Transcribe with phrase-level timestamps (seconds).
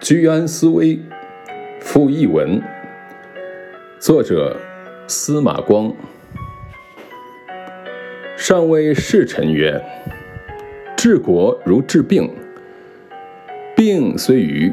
[0.00, 0.98] 居安思危，
[1.78, 2.62] 附译文，
[3.98, 4.56] 作者
[5.06, 5.92] 司马光。
[8.34, 9.78] 上谓侍臣曰
[10.96, 12.30] ：“治国如治病，
[13.76, 14.72] 病虽愈，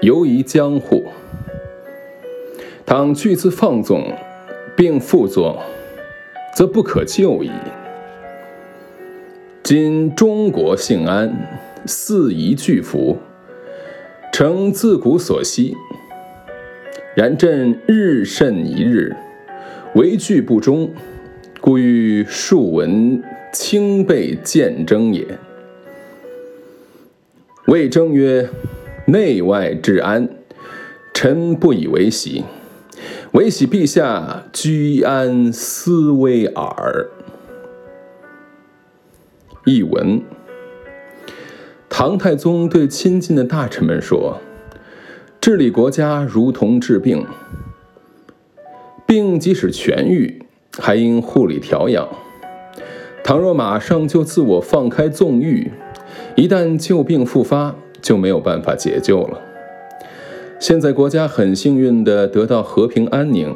[0.00, 1.06] 犹宜将乎？
[2.86, 4.16] 倘惧之放纵，
[4.76, 5.60] 病复作，
[6.54, 7.50] 则不可救矣。
[9.64, 11.34] 今中国幸安，
[11.84, 13.18] 四夷俱服。”
[14.32, 15.76] 诚自古所惜，
[17.14, 19.14] 然朕日甚一日，
[19.94, 20.90] 为惧不忠，
[21.60, 25.38] 故欲数闻清备见征也。
[27.66, 28.48] 魏征曰
[29.06, 30.26] ：“内外治安，
[31.12, 32.42] 臣不以为喜，
[33.32, 37.10] 唯喜陛下居安思危耳。”
[39.66, 40.22] 译文。
[42.04, 44.40] 唐太宗对亲近的大臣们说
[45.40, 47.24] ：“治理国家如同治病，
[49.06, 50.42] 病即使痊愈，
[50.76, 52.08] 还应护理调养。
[53.22, 55.70] 倘若马上就自我放开纵欲，
[56.34, 59.40] 一旦旧病复发，就没有办法解救了。
[60.58, 63.54] 现在国家很幸运地得到和平安宁，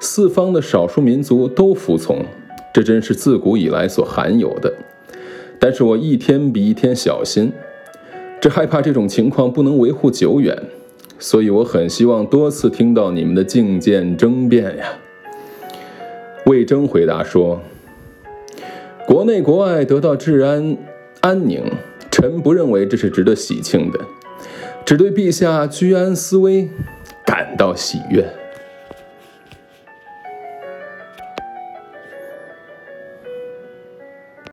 [0.00, 2.24] 四方的少数民族都服从，
[2.72, 4.72] 这真是自古以来所罕有的。”
[5.60, 7.52] 但是我一天比一天小心，
[8.44, 10.54] 只害怕这种情况不能维护久远，
[11.18, 14.84] 所以我很希望多次听到你们的进谏争辩呀。
[16.44, 17.62] 魏征回答说
[19.08, 20.76] ：“国内国外得到治安
[21.22, 21.62] 安宁，
[22.10, 23.98] 臣不认为这是值得喜庆的，
[24.84, 26.68] 只对陛下居安思危
[27.24, 28.28] 感到喜悦。”